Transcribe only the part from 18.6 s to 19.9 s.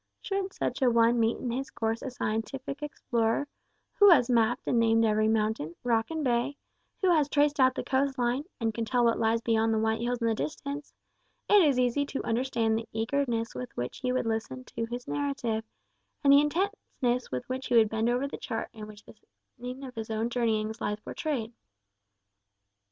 in which the scene